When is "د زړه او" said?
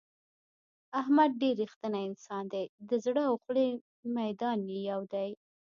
2.89-3.35